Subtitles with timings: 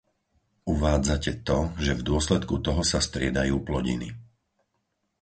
[0.73, 4.07] Uvádzate to, že v dôsledku toho sa striedajú plodiny.